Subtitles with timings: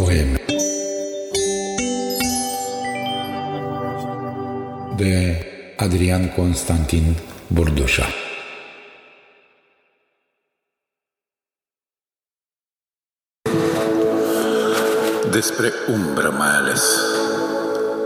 [0.00, 0.40] Poeme
[4.96, 7.16] de Adrian Constantin
[7.46, 8.06] Burdușa
[15.30, 16.82] Despre umbră mai ales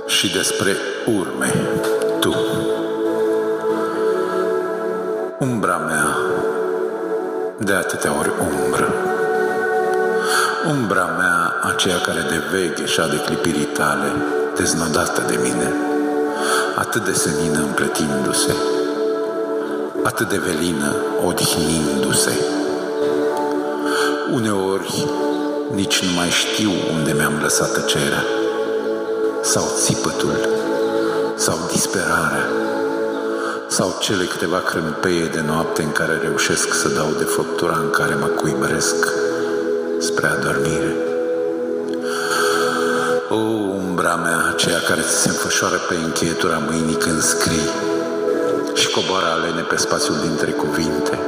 [0.06, 1.52] și despre urme,
[2.20, 2.34] tu.
[5.38, 6.16] Umbra mea,
[7.58, 8.94] de atâtea ori umbră.
[10.68, 14.12] Umbra mea, aceea care de veche și de clipirii tale,
[14.56, 15.72] deznodată de mine,
[16.74, 18.54] atât de senină împletindu-se,
[20.02, 20.94] atât de velină
[21.26, 22.32] odihnindu-se.
[24.32, 25.06] Uneori
[25.74, 28.24] nici nu mai știu unde mi-am lăsat tăcerea,
[29.42, 30.48] sau țipătul,
[31.36, 32.48] sau disperarea,
[33.68, 38.14] sau cele câteva crâmpeie de noapte în care reușesc să dau de făptura în care
[38.14, 39.08] mă cuibresc
[39.98, 40.93] spre adormire.
[43.34, 43.36] O,
[43.86, 47.68] umbra mea, aceea care ți se înfășoară pe încheietura mâinii când scrii
[48.74, 51.18] și coboară alene pe spațiul dintre cuvinte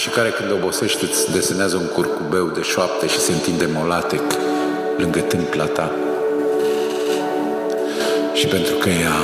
[0.00, 4.22] și care când obosește îți desenează un curcubeu de șoapte și se întinde molatec
[4.96, 5.92] lângă tâmpla ta.
[8.32, 9.20] Și pentru că ea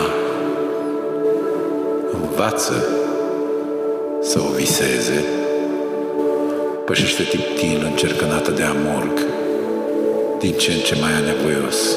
[2.12, 2.89] învață
[4.21, 5.25] să o viseze,
[6.84, 9.36] pășește tiptil încercănată de amorg,
[10.39, 11.97] din ce în ce mai anevoios,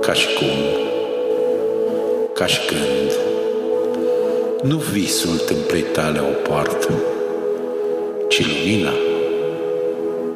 [0.00, 0.58] ca și cum,
[2.32, 3.12] ca și când,
[4.62, 6.88] nu visul tâmplei tale o poartă,
[8.28, 8.92] ci lumina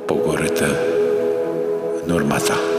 [0.05, 0.77] pogorâtă
[2.07, 2.70] în urma ta.